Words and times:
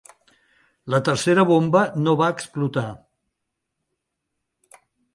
La 0.93 0.99
tercera 1.09 1.43
bomba 1.51 1.83
no 2.07 2.17
va 2.23 2.31
explotar. 2.39 2.87